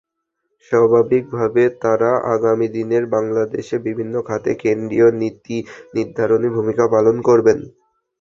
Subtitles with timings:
[0.71, 7.59] স্বাভাবিকভাবে তাঁরা আগামী দিনের বাংলাদেশে বিভিন্ন খাতে কেন্দ্রীয় নীতিনির্ধারণী ভূমিকা পালন করবেন।